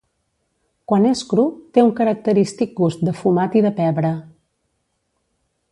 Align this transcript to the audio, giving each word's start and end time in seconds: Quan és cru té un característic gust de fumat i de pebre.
Quan 0.91 1.03
és 1.09 1.21
cru 1.33 1.45
té 1.77 1.83
un 1.87 1.91
característic 2.01 2.73
gust 2.81 3.07
de 3.09 3.13
fumat 3.21 3.59
i 3.61 3.63
de 3.67 3.73
pebre. 3.83 4.15